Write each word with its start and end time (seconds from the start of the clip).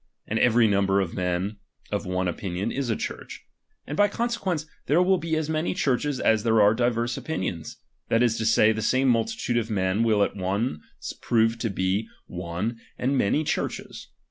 And 0.25 0.39
every 0.39 0.67
number 0.67 0.99
of 0.99 1.13
men 1.13 1.57
of 1.91 2.07
one 2.07 2.27
opinion 2.27 2.71
is 2.71 2.89
a 2.89 2.95
Church; 2.95 3.45
and 3.85 3.95
by 3.95 4.07
conse 4.07 4.39
quence, 4.39 4.65
there 4.87 4.99
will 4.99 5.19
be 5.19 5.35
as 5.35 5.47
many 5.47 5.75
Churches 5.75 6.19
as 6.19 6.41
there 6.41 6.59
are 6.59 6.73
divers 6.73 7.19
opinions; 7.19 7.77
that 8.09 8.23
is 8.23 8.35
to 8.39 8.45
say, 8.47 8.71
the 8.71 8.81
same 8.81 9.07
multitude 9.07 9.57
of 9.57 9.69
men 9.69 10.01
will 10.01 10.23
at 10.23 10.35
once 10.35 11.13
prove 11.21 11.59
to 11.59 11.69
be 11.69 12.07
one, 12.27 12.81
and 12.97 13.15
many 13.15 13.43
ChurcJtes. 13.43 14.07